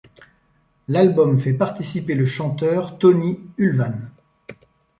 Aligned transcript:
L'album 0.87 1.37
fait 1.37 1.53
participer 1.53 2.15
le 2.15 2.25
chanteur 2.25 2.97
Tony 2.97 3.39
Ulvan. 3.59 3.93